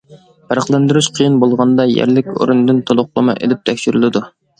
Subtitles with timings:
[0.51, 4.25] پەرقلەندۈرۈش قىيىن بولغاندا يەرلىك ئورۇندىن توقۇلما ئېلىپ تەكشۈرۈلىدۇ.